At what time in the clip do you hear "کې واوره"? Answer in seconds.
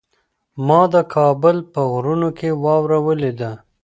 2.37-2.99